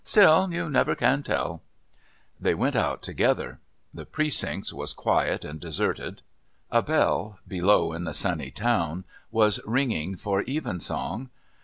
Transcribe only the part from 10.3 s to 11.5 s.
Evensong.